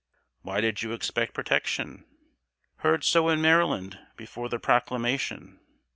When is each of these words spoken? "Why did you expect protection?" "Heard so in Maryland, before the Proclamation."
"Why 0.41 0.61
did 0.61 0.81
you 0.81 0.93
expect 0.93 1.35
protection?" 1.35 2.05
"Heard 2.77 3.03
so 3.03 3.29
in 3.29 3.39
Maryland, 3.39 3.99
before 4.17 4.49
the 4.49 4.57
Proclamation." 4.57 5.59